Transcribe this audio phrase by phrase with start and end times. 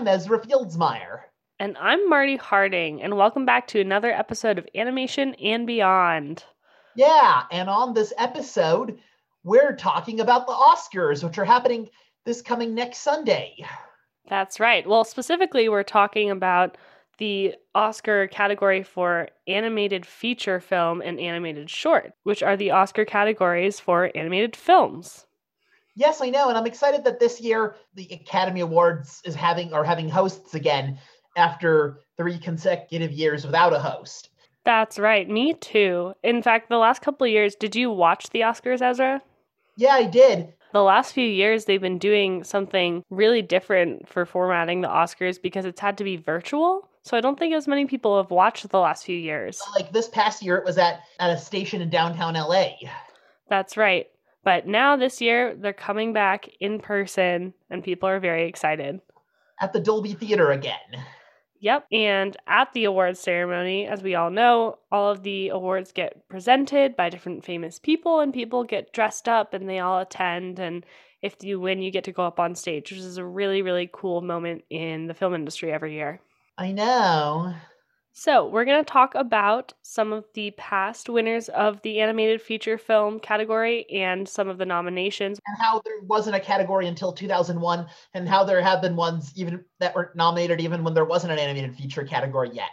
[0.00, 1.18] I'm Ezra Fieldsmeyer.
[1.58, 6.42] And I'm Marty Harding, and welcome back to another episode of Animation and Beyond.
[6.96, 8.98] Yeah, and on this episode,
[9.44, 11.90] we're talking about the Oscars, which are happening
[12.24, 13.56] this coming next Sunday.
[14.26, 14.88] That's right.
[14.88, 16.78] Well, specifically, we're talking about
[17.18, 23.78] the Oscar category for animated feature film and animated short, which are the Oscar categories
[23.78, 25.26] for animated films.
[25.94, 29.84] Yes, I know, and I'm excited that this year the Academy Awards is having are
[29.84, 30.98] having hosts again
[31.36, 34.30] after three consecutive years without a host.
[34.64, 35.28] That's right.
[35.28, 36.12] Me too.
[36.22, 39.22] In fact, the last couple of years, did you watch the Oscars, Ezra?
[39.76, 40.52] Yeah, I did.
[40.72, 45.64] The last few years, they've been doing something really different for formatting the Oscars because
[45.64, 46.88] it's had to be virtual.
[47.02, 49.60] So I don't think as many people have watched the last few years.
[49.74, 52.72] Like this past year, it was at, at a station in downtown LA.
[53.48, 54.06] That's right.
[54.42, 59.00] But now this year, they're coming back in person, and people are very excited.
[59.60, 61.04] At the Dolby Theater again.
[61.60, 61.86] Yep.
[61.92, 66.96] And at the awards ceremony, as we all know, all of the awards get presented
[66.96, 70.58] by different famous people, and people get dressed up and they all attend.
[70.58, 70.86] And
[71.20, 73.90] if you win, you get to go up on stage, which is a really, really
[73.92, 76.22] cool moment in the film industry every year.
[76.56, 77.54] I know.
[78.12, 82.76] So, we're going to talk about some of the past winners of the animated feature
[82.76, 85.38] film category and some of the nominations.
[85.46, 89.64] And how there wasn't a category until 2001, and how there have been ones even
[89.78, 92.70] that were nominated even when there wasn't an animated feature category yet.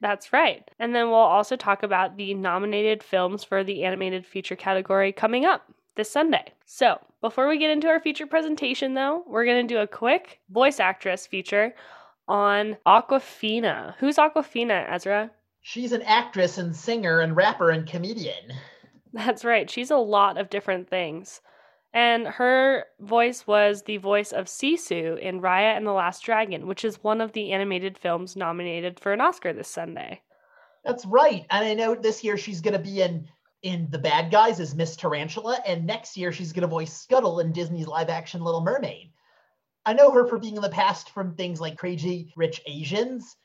[0.00, 0.68] That's right.
[0.78, 5.44] And then we'll also talk about the nominated films for the animated feature category coming
[5.44, 5.62] up
[5.96, 6.52] this Sunday.
[6.66, 10.38] So, before we get into our feature presentation, though, we're going to do a quick
[10.50, 11.74] voice actress feature
[12.28, 13.94] on Awkwafina.
[13.98, 15.30] Who's Awkwafina, Ezra?
[15.60, 18.52] She's an actress and singer and rapper and comedian.
[19.12, 19.68] That's right.
[19.68, 21.40] She's a lot of different things.
[21.94, 26.84] And her voice was the voice of Sisu in Raya and the Last Dragon, which
[26.84, 30.20] is one of the animated films nominated for an Oscar this Sunday.
[30.84, 31.46] That's right.
[31.50, 33.28] And I know this year she's going to be in
[33.62, 37.40] in The Bad Guys as Miss Tarantula, and next year she's going to voice Scuttle
[37.40, 39.10] in Disney's live action Little Mermaid.
[39.88, 43.38] I know her for being in the past from things like Crazy Rich Asians,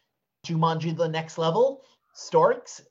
[0.46, 2.82] Jumanji The Next Level, Storks,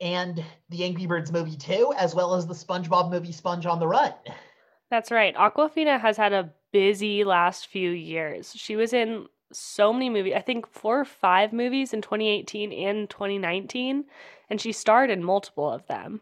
[0.00, 3.88] and the Angry Birds movie too, as well as the SpongeBob movie Sponge on the
[3.88, 4.14] Run.
[4.88, 5.34] That's right.
[5.34, 8.52] Awkwafina has had a busy last few years.
[8.54, 13.10] She was in so many movies, I think four or five movies in 2018 and
[13.10, 14.04] 2019,
[14.48, 16.20] and she starred in multiple of them.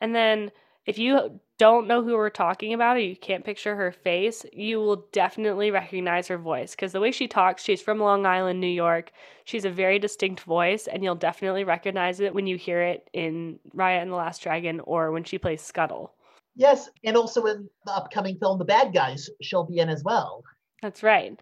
[0.00, 0.50] And then
[0.86, 4.78] if you don't know who we're talking about or you can't picture her face, you
[4.78, 8.66] will definitely recognize her voice because the way she talks, she's from Long Island, New
[8.66, 9.12] York.
[9.44, 13.58] She's a very distinct voice, and you'll definitely recognize it when you hear it in
[13.74, 16.12] Raya and the Last Dragon or when she plays Scuttle.
[16.56, 20.42] Yes, and also in the upcoming film The Bad Guys, she'll be in as well.
[20.82, 21.40] That's right.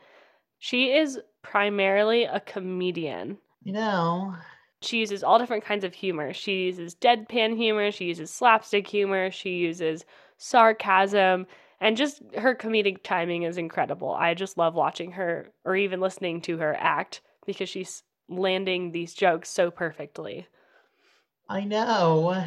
[0.59, 3.39] She is primarily a comedian.
[3.63, 4.35] You know,
[4.85, 6.33] she uses all different kinds of humor.
[6.33, 10.05] She uses deadpan humor, she uses slapstick humor, she uses
[10.37, 11.47] sarcasm,
[11.81, 14.15] and just her comedic timing is incredible.
[14.15, 19.15] I just love watching her or even listening to her act because she's landing these
[19.15, 20.47] jokes so perfectly.
[21.49, 22.45] I know.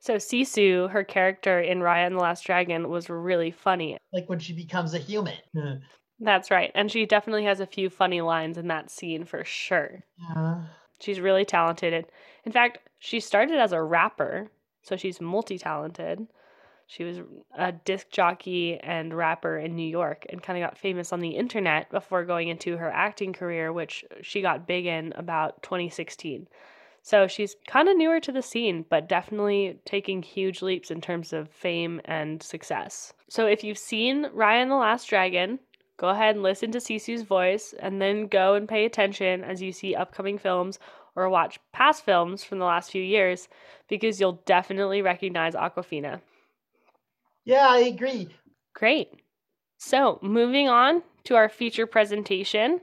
[0.00, 3.98] So Sisu, her character in Raya and the Last Dragon, was really funny.
[4.12, 5.34] Like when she becomes a human.
[6.20, 6.70] That's right.
[6.74, 10.04] And she definitely has a few funny lines in that scene for sure.
[10.18, 10.64] Yeah.
[11.00, 12.06] She's really talented.
[12.44, 14.50] In fact, she started as a rapper,
[14.82, 16.26] so she's multi talented.
[16.86, 17.20] She was
[17.56, 21.36] a disc jockey and rapper in New York and kind of got famous on the
[21.36, 26.48] internet before going into her acting career, which she got big in about 2016.
[27.02, 31.32] So she's kind of newer to the scene, but definitely taking huge leaps in terms
[31.32, 33.12] of fame and success.
[33.28, 35.58] So if you've seen Raya and the Last Dragon,
[35.98, 39.72] go ahead and listen to Sisu's voice and then go and pay attention as you
[39.72, 40.78] see upcoming films
[41.14, 43.48] or watch past films from the last few years
[43.88, 46.20] because you'll definitely recognize Awkwafina.
[47.44, 48.28] Yeah, I agree.
[48.74, 49.08] Great.
[49.78, 52.80] So, moving on to our feature presentation.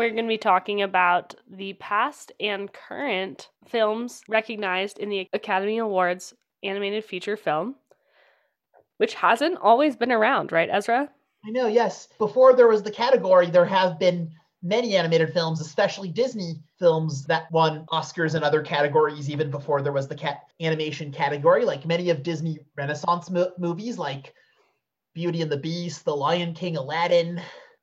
[0.00, 5.76] We're going to be talking about the past and current films recognized in the Academy
[5.76, 6.32] Awards
[6.62, 7.74] animated feature film,
[8.96, 11.10] which hasn't always been around, right, Ezra?
[11.44, 12.08] I know, yes.
[12.16, 14.30] Before there was the category, there have been
[14.62, 19.92] many animated films, especially Disney films that won Oscars and other categories even before there
[19.92, 24.32] was the cat animation category, like many of Disney Renaissance mo- movies like
[25.12, 27.42] Beauty and the Beast, The Lion King, Aladdin,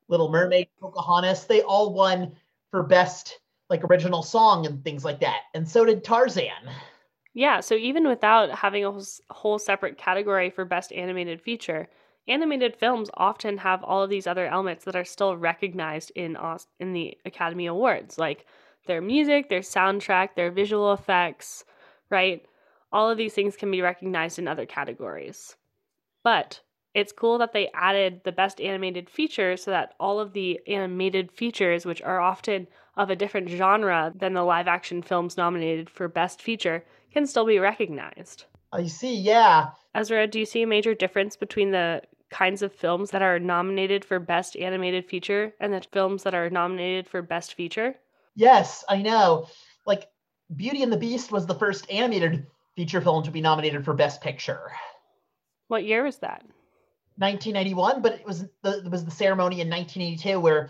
[0.09, 2.35] Little Mermaid, Pocahontas, they all won
[2.71, 3.39] for best
[3.69, 5.41] like original song and things like that.
[5.53, 6.69] And so did Tarzan.
[7.33, 8.99] Yeah, so even without having a
[9.29, 11.87] whole separate category for best animated feature,
[12.27, 16.37] animated films often have all of these other elements that are still recognized in
[16.79, 18.45] in the Academy Awards, like
[18.87, 21.63] their music, their soundtrack, their visual effects,
[22.09, 22.45] right?
[22.91, 25.57] All of these things can be recognized in other categories.
[26.23, 26.61] But
[26.97, 31.31] it's cool that they added the best animated feature so that all of the animated
[31.31, 32.65] features, which are often
[32.95, 37.45] of a different genre than the live action films nominated for best feature, can still
[37.45, 38.45] be recognized.
[38.73, 39.69] I see, yeah.
[39.93, 42.01] Ezra, do you see a major difference between the
[42.31, 46.49] kinds of films that are nominated for Best Animated Feature and the films that are
[46.49, 47.93] nominated for Best Feature?
[48.33, 49.49] Yes, I know.
[49.85, 50.09] Like,
[50.55, 54.19] Beauty and the Beast was the first animated feature film to be nominated for Best
[54.19, 54.71] Picture.
[55.67, 56.43] What year was that?
[57.17, 60.69] 1991, but it was the it was the ceremony in 1982 where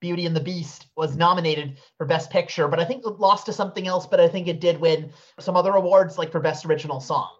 [0.00, 3.52] Beauty and the Beast was nominated for Best Picture, but I think it lost to
[3.52, 4.06] something else.
[4.06, 7.30] But I think it did win some other awards, like for Best Original Song.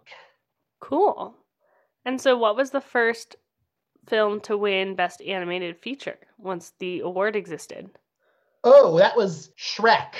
[0.81, 1.35] Cool.
[2.05, 3.35] And so, what was the first
[4.07, 7.89] film to win Best Animated Feature once the award existed?
[8.63, 10.13] Oh, that was Shrek,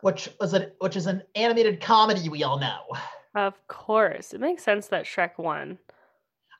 [0.00, 2.80] which was a which is an animated comedy we all know.
[3.34, 5.78] Of course, it makes sense that Shrek won.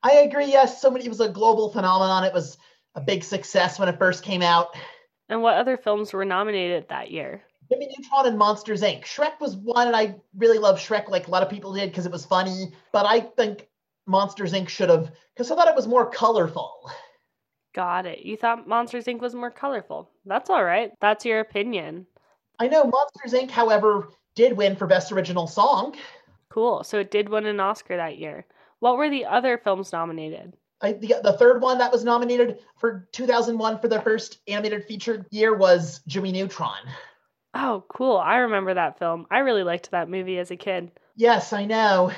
[0.07, 0.47] I agree.
[0.47, 1.05] Yes, so many.
[1.05, 2.23] It was a global phenomenon.
[2.23, 2.59] It was
[2.95, 4.69] a big success when it first came out.
[5.29, 7.43] And what other films were nominated that year?
[7.69, 9.05] Jimmy Neutron and Monsters Inc.
[9.05, 12.07] Shrek was one, and I really love Shrek, like a lot of people did, because
[12.07, 12.73] it was funny.
[12.93, 13.67] But I think
[14.07, 14.69] Monsters Inc.
[14.69, 16.89] should have, because I thought it was more colorful.
[17.75, 18.21] Got it.
[18.21, 19.19] You thought Monsters Inc.
[19.19, 20.09] was more colorful.
[20.25, 20.93] That's all right.
[21.01, 22.07] That's your opinion.
[22.61, 25.97] I know Monsters Inc., however, did win for Best Original Song.
[26.49, 26.85] Cool.
[26.85, 28.47] So it did win an Oscar that year.
[28.81, 30.55] What were the other films nominated?
[30.81, 35.25] I, the, the third one that was nominated for 2001 for the first animated feature
[35.31, 36.87] year was Jimmy Neutron.
[37.55, 38.19] Oh, cool.
[38.19, 39.27] I remember that film.
[39.31, 40.91] I really liked that movie as a kid.
[41.15, 42.13] Yes, I know.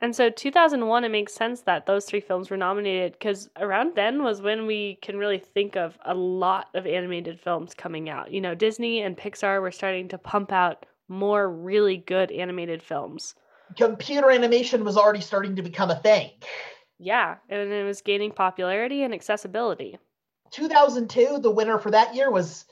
[0.00, 4.22] And so 2001, it makes sense that those three films were nominated because around then
[4.22, 8.30] was when we can really think of a lot of animated films coming out.
[8.32, 13.34] You know, Disney and Pixar were starting to pump out more really good animated films.
[13.76, 16.30] Computer animation was already starting to become a thing.
[16.98, 19.98] Yeah, and it was gaining popularity and accessibility.
[20.50, 22.64] 2002, the winner for that year was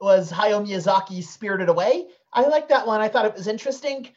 [0.00, 2.08] was Hayao Miyazaki's Spirited Away.
[2.32, 3.00] I liked that one.
[3.00, 4.08] I thought it was interesting.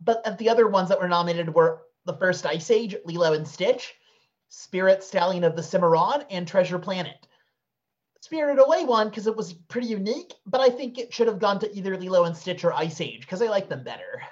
[0.00, 3.94] But the other ones that were nominated were the first Ice Age, Lilo and Stitch,
[4.48, 7.26] Spirit, Stallion of the Cimarron, and Treasure Planet.
[8.22, 11.58] Spirited Away won because it was pretty unique, but I think it should have gone
[11.60, 14.22] to either Lilo and Stitch or Ice Age because I like them better.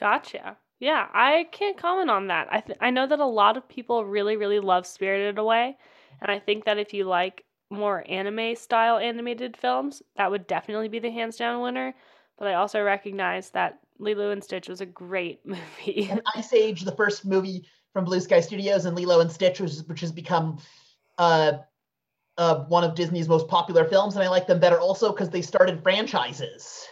[0.00, 0.56] Gotcha.
[0.80, 2.48] Yeah, I can't comment on that.
[2.50, 5.76] I th- I know that a lot of people really really love Spirited Away,
[6.22, 10.88] and I think that if you like more anime style animated films, that would definitely
[10.88, 11.94] be the hands down winner.
[12.38, 16.08] But I also recognize that Lilo and Stitch was a great movie.
[16.10, 19.74] and Ice Age, the first movie from Blue Sky Studios, and Lilo and Stitch, which,
[19.86, 20.58] which has become
[21.18, 21.58] uh,
[22.38, 25.42] uh, one of Disney's most popular films, and I like them better also because they
[25.42, 26.86] started franchises.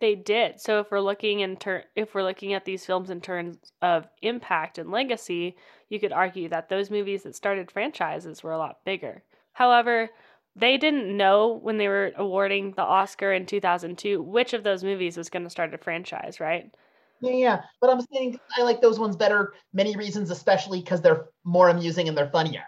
[0.00, 0.60] They did.
[0.60, 4.06] So if we're looking in ter- if we're looking at these films in terms of
[4.22, 5.56] impact and legacy,
[5.88, 9.22] you could argue that those movies that started franchises were a lot bigger.
[9.52, 10.10] However,
[10.56, 15.16] they didn't know when they were awarding the Oscar in 2002 which of those movies
[15.16, 16.74] was going to start a franchise, right?
[17.20, 19.54] Yeah, yeah, but I'm saying I like those ones better.
[19.72, 22.64] Many reasons, especially because they're more amusing and they're funnier.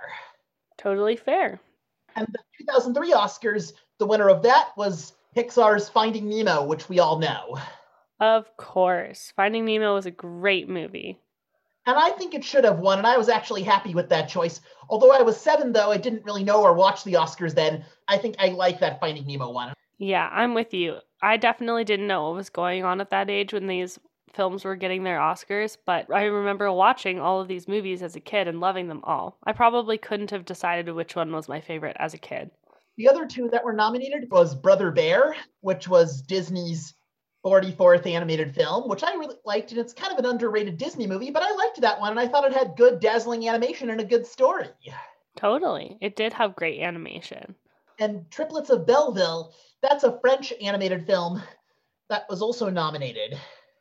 [0.78, 1.60] Totally fair.
[2.14, 7.18] And the 2003 Oscars, the winner of that was Pixar's Finding Nemo, which we all
[7.18, 7.58] know.
[8.20, 9.34] Of course.
[9.36, 11.18] Finding Nemo was a great movie.
[11.84, 14.62] And I think it should have won, and I was actually happy with that choice.
[14.88, 17.84] Although I was seven, though, I didn't really know or watch the Oscars then.
[18.08, 19.74] I think I like that Finding Nemo one.
[19.98, 20.96] Yeah, I'm with you.
[21.22, 23.98] I definitely didn't know what was going on at that age when these
[24.32, 28.20] films were getting their Oscars, but I remember watching all of these movies as a
[28.20, 29.38] kid and loving them all.
[29.44, 32.50] I probably couldn't have decided which one was my favorite as a kid.
[32.96, 36.94] The other two that were nominated was Brother Bear, which was Disney's
[37.44, 41.30] 44th animated film, which I really liked, and it's kind of an underrated Disney movie,
[41.30, 44.04] but I liked that one, and I thought it had good, dazzling animation and a
[44.04, 44.68] good story.
[45.36, 45.98] Totally.
[46.00, 47.54] It did have great animation.
[47.98, 51.42] And Triplets of Belleville, that's a French animated film
[52.08, 53.38] that was also nominated.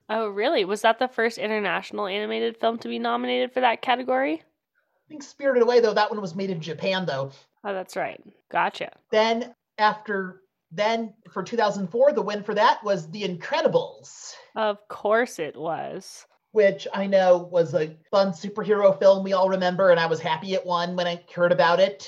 [0.10, 0.66] Oh, really?
[0.66, 4.34] Was that the first international animated film to be nominated for that category?
[4.36, 7.32] I think Spirited Away, though, that one was made in Japan, though.
[7.66, 8.22] Oh, that's right.
[8.52, 8.92] Gotcha.
[9.12, 10.42] Then after
[10.72, 14.34] then for 2004, the win for that was The Incredibles.
[14.56, 16.26] Of course it was.
[16.52, 20.54] Which I know was a fun superhero film we all remember, and I was happy
[20.54, 22.08] it won when I heard about it.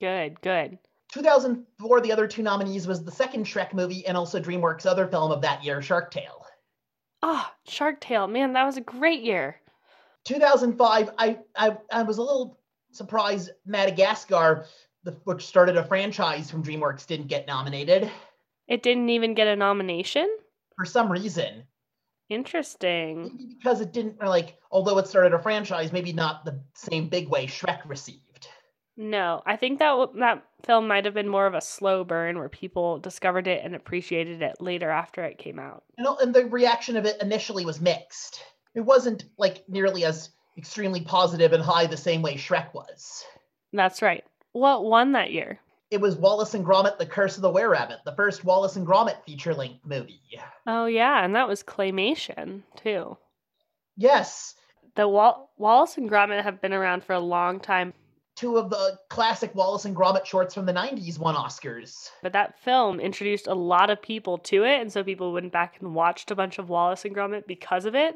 [0.00, 0.78] Good, good.
[1.12, 5.30] 2004, the other two nominees was the second Shrek movie and also DreamWorks' other film
[5.30, 6.46] of that year, Shark Tale.
[7.22, 8.26] Ah, Shark Tale.
[8.26, 9.60] Man, that was a great year.
[10.24, 12.58] 2005, I, I, I was a little
[12.92, 14.66] surprised Madagascar,
[15.04, 18.10] the, which started a franchise from DreamWorks, didn't get nominated
[18.68, 20.28] It didn't even get a nomination?
[20.76, 21.64] for some reason.
[22.30, 23.24] Interesting.
[23.24, 27.28] Maybe because it didn't like, although it started a franchise, maybe not the same big
[27.28, 28.48] way Shrek received.
[28.96, 32.48] No, I think that that film might have been more of a slow burn where
[32.48, 35.84] people discovered it and appreciated it later after it came out.
[35.98, 38.42] And, and the reaction of it initially was mixed.
[38.74, 43.24] It wasn't like nearly as extremely positive and high the same way Shrek was.
[43.72, 44.24] That's right.
[44.52, 45.58] What won that year?
[45.90, 48.86] It was Wallace and Gromit: The Curse of the Were Rabbit, the first Wallace and
[48.86, 50.20] Gromit feature-length movie.
[50.66, 53.16] Oh yeah, and that was claymation too.
[53.96, 54.54] Yes,
[54.94, 57.92] The Wal- Wallace and Gromit have been around for a long time,
[58.36, 62.08] two of the classic Wallace and Gromit shorts from the 90s won Oscars.
[62.22, 65.76] but that film introduced a lot of people to it, and so people went back
[65.80, 68.14] and watched a bunch of Wallace and Gromit because of it.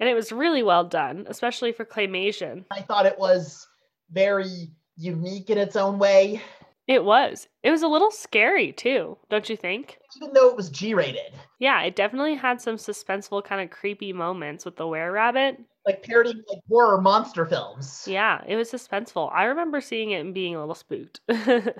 [0.00, 2.64] And it was really well done, especially for claymation.
[2.70, 3.68] I thought it was
[4.10, 6.42] very unique in its own way,
[6.88, 7.46] It was.
[7.62, 9.98] It was a little scary too, don't you think?
[10.16, 11.32] even though it was G rated.
[11.60, 15.58] Yeah, it definitely had some suspenseful, kind of creepy moments with the were rabbit.
[15.86, 18.04] Like parodying like horror monster films.
[18.08, 19.30] Yeah, it was suspenseful.
[19.32, 21.20] I remember seeing it and being a little spooked.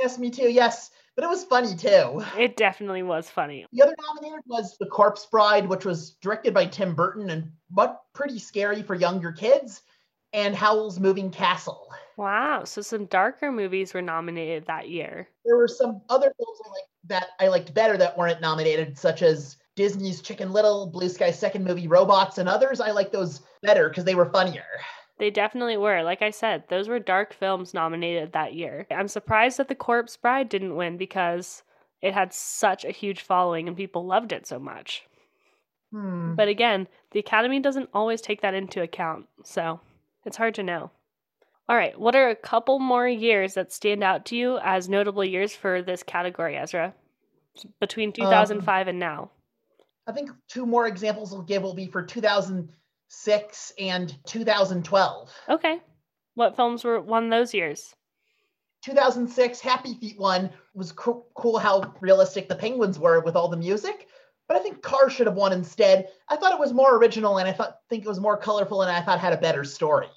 [0.00, 0.90] Yes, me too, yes.
[1.14, 2.24] But it was funny too.
[2.38, 3.66] it definitely was funny.
[3.72, 8.00] The other nominated was The Corpse Bride, which was directed by Tim Burton and but
[8.14, 9.82] pretty scary for younger kids,
[10.32, 11.88] and Howl's Moving Castle.
[12.16, 15.28] Wow, so some darker movies were nominated that year.
[15.44, 19.22] There were some other films I liked that I liked better that weren't nominated, such
[19.22, 22.80] as Disney's Chicken Little, Blue Sky's second movie, Robots, and others.
[22.80, 24.64] I like those better because they were funnier.
[25.22, 26.02] They definitely were.
[26.02, 28.88] Like I said, those were dark films nominated that year.
[28.90, 31.62] I'm surprised that The Corpse Bride didn't win because
[32.00, 35.04] it had such a huge following and people loved it so much.
[35.92, 36.34] Hmm.
[36.34, 39.78] But again, the Academy doesn't always take that into account, so
[40.24, 40.90] it's hard to know.
[41.68, 45.24] All right, what are a couple more years that stand out to you as notable
[45.24, 46.94] years for this category, Ezra?
[47.78, 49.30] Between 2005 and now.
[50.04, 52.02] I think two more examples I'll give will be for
[53.12, 55.30] 2006 and 2012.
[55.48, 55.80] Okay.
[56.34, 57.94] What films were won those years?
[58.82, 63.56] 2006 Happy Feet one was co- cool how realistic the penguins were with all the
[63.56, 64.08] music,
[64.48, 66.08] but I think Cars should have won instead.
[66.28, 68.90] I thought it was more original and I thought think it was more colorful and
[68.90, 70.08] I thought had a better story.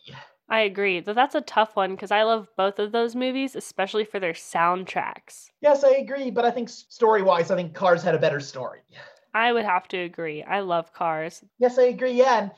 [0.49, 0.99] I agree.
[0.99, 4.33] Though that's a tough one because I love both of those movies, especially for their
[4.33, 5.49] soundtracks.
[5.61, 8.81] Yes, I agree, but I think story wise, I think Cars had a better story.
[9.33, 10.43] I would have to agree.
[10.43, 11.43] I love Cars.
[11.59, 12.13] Yes, I agree.
[12.13, 12.51] Yeah, and,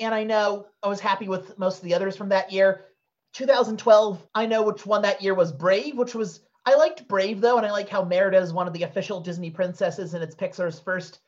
[0.00, 2.86] and I know I was happy with most of the others from that year.
[3.34, 7.56] 2012, I know which one that year was Brave, which was I liked Brave though,
[7.56, 10.78] and I like how Merida is one of the official Disney princesses and it's Pixar's
[10.78, 11.20] first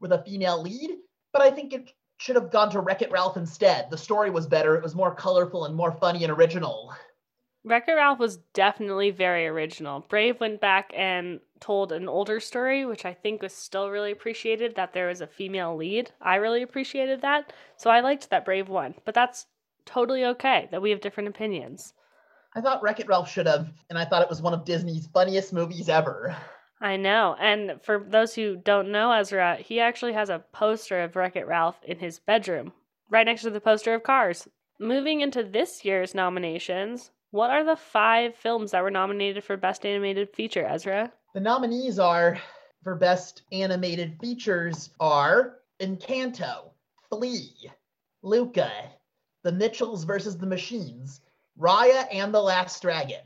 [0.00, 0.90] with a female lead.
[1.32, 3.90] But I think it should have gone to Wreck It Ralph instead.
[3.90, 4.76] The story was better.
[4.76, 6.92] It was more colorful and more funny and original.
[7.64, 10.06] Wreck-It Ralph was definitely very original.
[10.08, 14.76] Brave went back and told an older story, which I think was still really appreciated
[14.76, 16.10] that there was a female lead.
[16.20, 17.52] I really appreciated that.
[17.76, 18.94] So I liked that Brave won.
[19.04, 19.46] But that's
[19.84, 21.94] totally okay that we have different opinions.
[22.54, 25.08] I thought Wreck It Ralph should have, and I thought it was one of Disney's
[25.08, 26.36] funniest movies ever.
[26.80, 27.36] I know.
[27.40, 31.46] And for those who don't know Ezra, he actually has a poster of Wreck It
[31.46, 32.72] Ralph in his bedroom,
[33.10, 34.48] right next to the poster of Cars.
[34.78, 39.84] Moving into this year's nominations, what are the five films that were nominated for Best
[39.84, 41.12] Animated Feature, Ezra?
[41.34, 42.38] The nominees are
[42.82, 46.70] for best animated features are Encanto,
[47.10, 47.70] Flee,
[48.22, 48.70] Luca,
[49.42, 51.20] The Mitchells versus the Machines,
[51.58, 53.20] Raya and the Last Dragon.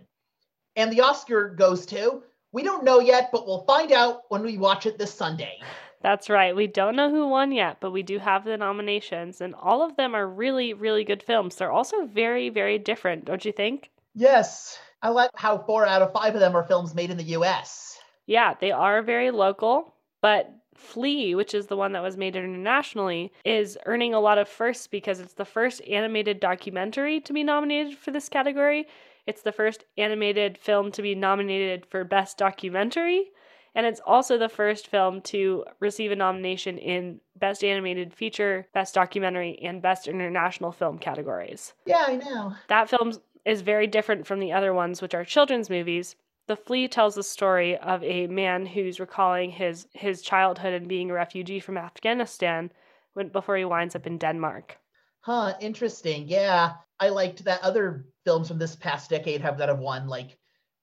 [0.75, 4.59] And the Oscar goes to, we don't know yet, but we'll find out when we
[4.59, 5.59] watch it this Sunday.
[6.03, 6.55] That's right.
[6.55, 9.97] We don't know who won yet, but we do have the nominations, and all of
[9.97, 11.57] them are really, really good films.
[11.57, 13.91] They're also very, very different, don't you think?
[14.15, 17.37] Yes, I like how four out of five of them are films made in the
[17.37, 17.99] US.
[18.27, 23.33] Yeah, they are very local, but Flee, which is the one that was made internationally,
[23.45, 27.97] is earning a lot of firsts because it's the first animated documentary to be nominated
[27.97, 28.87] for this category.
[29.27, 33.31] It's the first animated film to be nominated for Best Documentary,
[33.75, 38.95] and it's also the first film to receive a nomination in Best Animated Feature, Best
[38.95, 41.73] Documentary, and Best International Film categories.
[41.87, 42.55] Yeah, I know.
[42.69, 43.13] That film
[43.45, 46.17] is very different from the other ones, which are children's movies.
[46.49, 51.11] The Flee tells the story of a man who's recalling his his childhood and being
[51.11, 52.71] a refugee from Afghanistan
[53.15, 54.79] when, before he winds up in Denmark.
[55.21, 56.27] Huh, interesting.
[56.27, 60.37] Yeah, I liked that other films from this past decade have that have won, like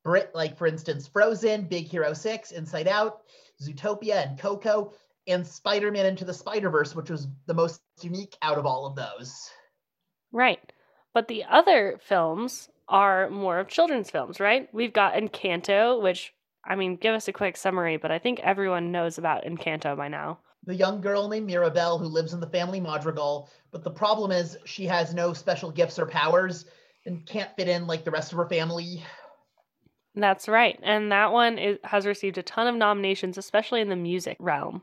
[0.04, 3.22] Brit, like for instance, Frozen, Big Hero Six, Inside Out,
[3.62, 4.94] Zootopia, and Coco.
[5.28, 9.50] and Spider-Man Into the Spider-Verse, which was the most unique out of all of those.
[10.32, 10.60] Right.
[11.14, 14.68] But the other films are more of children's films, right?
[14.74, 16.34] We've got Encanto, which
[16.66, 20.08] I mean, give us a quick summary, but I think everyone knows about Encanto by
[20.08, 20.40] now.
[20.66, 24.58] The young girl named Mirabel who lives in the family madrigal, but the problem is
[24.66, 26.66] she has no special gifts or powers
[27.06, 29.04] and can't fit in like the rest of her family.
[30.16, 30.80] That's right.
[30.84, 34.82] And that one is, has received a ton of nominations, especially in the music realm.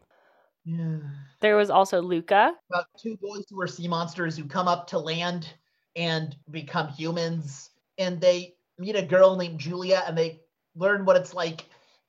[0.64, 0.98] Yeah.
[1.40, 2.52] There was also Luca.
[2.70, 5.48] About two boys who are sea monsters who come up to land
[5.94, 7.70] and become humans.
[7.98, 10.40] And they meet a girl named Julia and they
[10.74, 11.66] learn what it's like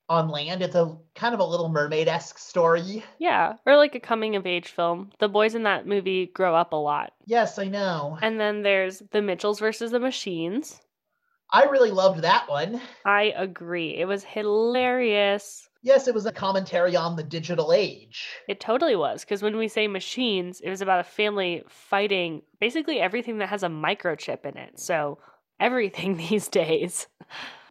[0.10, 0.62] on land.
[0.62, 3.04] It's a kind of a little mermaid esque story.
[3.20, 5.12] Yeah, or like a coming of age film.
[5.20, 7.14] The boys in that movie grow up a lot.
[7.26, 8.18] Yes, I know.
[8.22, 10.80] And then there's The Mitchells versus the Machines.
[11.52, 12.82] I really loved that one.
[13.06, 13.96] I agree.
[13.96, 15.70] It was hilarious.
[15.82, 18.28] Yes, it was a commentary on the digital age.
[18.50, 23.00] It totally was, because when we say machines, it was about a family fighting basically
[23.00, 24.80] everything that has a microchip in it.
[24.80, 25.20] So,
[25.60, 27.08] everything these days.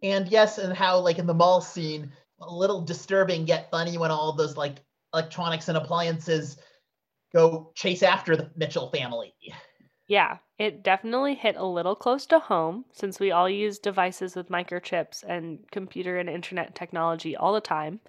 [0.02, 4.10] And yes, and how, like, in the mall scene, a little disturbing yet funny when
[4.10, 4.76] all those, like,
[5.12, 6.58] electronics and appliances
[7.34, 9.34] go chase after the Mitchell family.
[10.08, 14.48] Yeah, it definitely hit a little close to home since we all use devices with
[14.48, 18.00] microchips and computer and internet technology all the time.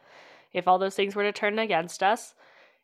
[0.54, 2.34] If all those things were to turn against us,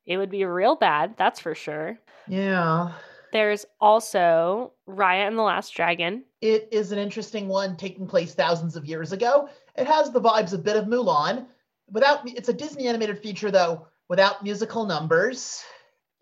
[0.05, 1.97] it would be real bad, that's for sure.
[2.27, 2.91] Yeah.
[3.31, 6.23] There's also Raya and the Last Dragon.
[6.41, 9.49] It is an interesting one taking place thousands of years ago.
[9.75, 11.47] It has the vibes a bit of Mulan.
[11.89, 15.63] Without it's a Disney animated feature though, without musical numbers.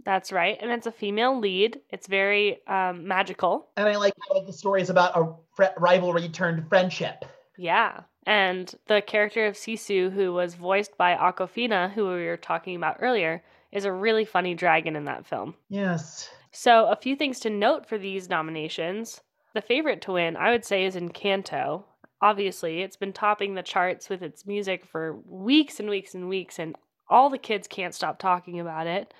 [0.03, 0.57] That's right.
[0.61, 1.79] And it's a female lead.
[1.89, 3.69] It's very um, magical.
[3.77, 7.25] And I like how the story is about a fr- rivalry turned friendship.
[7.57, 8.01] Yeah.
[8.25, 12.97] And the character of Sisu, who was voiced by Awkwafina, who we were talking about
[12.99, 15.55] earlier, is a really funny dragon in that film.
[15.69, 16.29] Yes.
[16.51, 19.21] So, a few things to note for these nominations.
[19.53, 21.83] The favorite to win, I would say, is Encanto.
[22.21, 26.59] Obviously, it's been topping the charts with its music for weeks and weeks and weeks,
[26.59, 26.75] and
[27.09, 29.13] all the kids can't stop talking about it.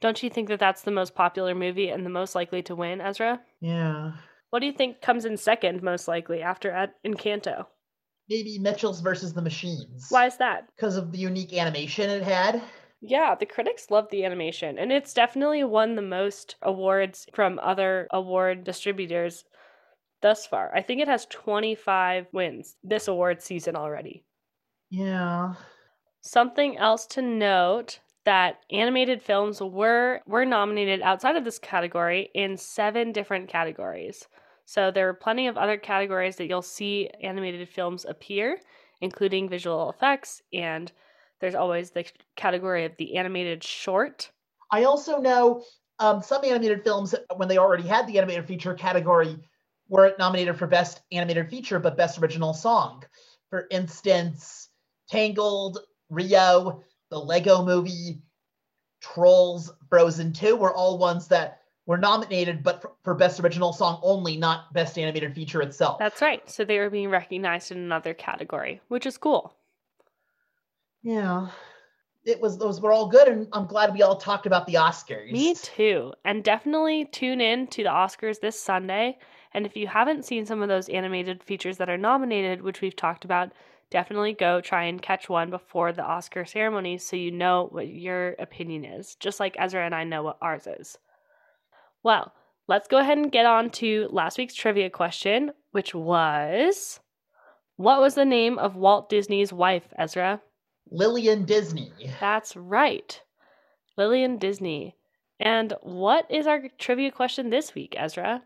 [0.00, 3.00] Don't you think that that's the most popular movie and the most likely to win,
[3.00, 3.40] Ezra?
[3.60, 4.12] Yeah.
[4.50, 7.66] What do you think comes in second, most likely, after Ad- Encanto?
[8.28, 10.06] Maybe Mitchell's versus the Machines.
[10.10, 10.68] Why is that?
[10.76, 12.62] Because of the unique animation it had.
[13.00, 18.08] Yeah, the critics love the animation, and it's definitely won the most awards from other
[18.12, 19.44] award distributors
[20.20, 20.74] thus far.
[20.74, 24.24] I think it has 25 wins this award season already.
[24.90, 25.54] Yeah.
[26.22, 32.58] Something else to note that animated films were were nominated outside of this category in
[32.58, 34.28] seven different categories.
[34.66, 38.60] So there are plenty of other categories that you'll see animated films appear,
[39.00, 40.92] including visual effects, and
[41.40, 42.04] there's always the
[42.36, 44.30] category of the animated short.
[44.70, 45.64] I also know
[45.98, 49.38] um, some animated films, when they already had the animated feature category,
[49.88, 53.04] were nominated for Best Animated Feature, but Best Original Song.
[53.48, 54.68] For instance,
[55.08, 55.78] Tangled,
[56.10, 58.22] Rio, the Lego movie,
[59.00, 63.98] Trolls, Frozen 2 were all ones that were nominated, but for, for, Best Original Song
[64.02, 65.98] only, not Best Animated Feature itself.
[65.98, 66.48] That's right.
[66.48, 69.56] So they were being recognized in another category, which is cool.
[71.02, 71.48] Yeah.
[72.24, 75.32] It was those were all good, and I'm glad we all talked about the Oscars.
[75.32, 76.12] Me too.
[76.26, 79.16] And definitely tune in to the Oscars this Sunday.
[79.54, 82.96] And if you haven't seen some of those animated features that are nominated, which we've
[82.96, 83.52] talked about,
[83.90, 88.34] definitely go try and catch one before the Oscar ceremony so you know what your
[88.38, 90.98] opinion is, just like Ezra and I know what ours is.
[92.02, 92.32] Well,
[92.66, 97.00] let's go ahead and get on to last week's trivia question, which was
[97.76, 100.42] What was the name of Walt Disney's wife, Ezra?
[100.90, 101.92] Lillian Disney.
[102.20, 103.20] That's right.
[103.96, 104.96] Lillian Disney.
[105.40, 108.42] And what is our trivia question this week, Ezra?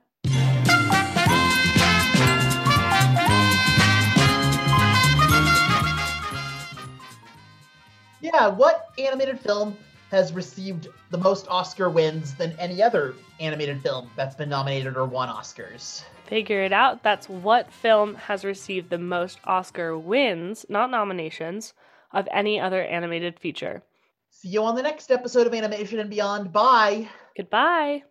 [8.33, 9.77] Yeah, what animated film
[10.11, 15.05] has received the most Oscar wins than any other animated film that's been nominated or
[15.05, 16.03] won Oscars?
[16.27, 17.03] Figure it out.
[17.03, 21.75] That's what film has received the most Oscar wins, not nominations,
[22.13, 23.83] of any other animated feature.
[24.31, 26.53] See you on the next episode of Animation and Beyond.
[26.53, 27.09] Bye.
[27.37, 28.03] Goodbye.